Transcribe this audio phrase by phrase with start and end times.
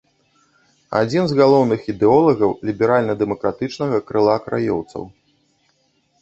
[0.99, 5.03] Адзін з галоўных ідэолагаў ліберальна-дэмакратычнага крыла краёўцаў.